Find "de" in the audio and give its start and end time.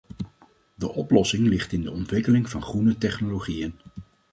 0.75-0.91, 1.83-1.91